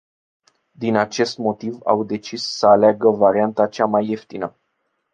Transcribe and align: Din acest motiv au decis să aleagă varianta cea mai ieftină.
Din 0.71 0.95
acest 0.95 1.37
motiv 1.37 1.77
au 1.85 2.03
decis 2.03 2.43
să 2.57 2.65
aleagă 2.67 3.09
varianta 3.09 3.67
cea 3.67 3.85
mai 3.85 4.07
ieftină. 4.09 4.55